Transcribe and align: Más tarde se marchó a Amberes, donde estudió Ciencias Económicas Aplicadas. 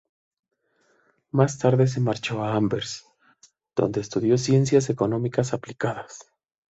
Más 1.31 1.59
tarde 1.59 1.85
se 1.85 1.99
marchó 2.01 2.43
a 2.43 2.55
Amberes, 2.55 3.05
donde 3.75 4.01
estudió 4.01 4.35
Ciencias 4.39 4.89
Económicas 4.89 5.53
Aplicadas. 5.53 6.25